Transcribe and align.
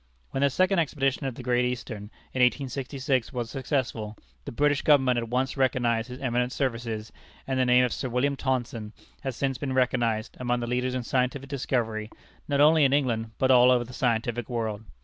When 0.31 0.41
the 0.41 0.49
second 0.49 0.79
expedition 0.79 1.27
of 1.27 1.35
the 1.35 1.43
Great 1.43 1.63
Eastern 1.63 2.09
(in 2.33 2.41
1866) 2.41 3.31
was 3.31 3.51
successful, 3.51 4.17
the 4.45 4.51
British 4.51 4.81
Government 4.81 5.19
at 5.19 5.29
once 5.29 5.55
recognized 5.55 6.07
his 6.07 6.17
eminent 6.17 6.51
services; 6.51 7.11
and 7.45 7.59
the 7.59 7.65
name 7.67 7.85
of 7.85 7.93
Sir 7.93 8.09
William 8.09 8.35
Thomson 8.35 8.93
has 9.21 9.35
since 9.35 9.59
been 9.59 9.73
recognized, 9.73 10.37
among 10.39 10.59
the 10.59 10.65
leaders 10.65 10.95
in 10.95 11.03
scientific 11.03 11.49
discovery, 11.49 12.09
not 12.47 12.59
only 12.59 12.83
in 12.83 12.93
England 12.93 13.29
but 13.37 13.51
all 13.51 13.69
over 13.69 13.83
the 13.83 13.93
scientific 13.93 14.49
world. 14.49 14.83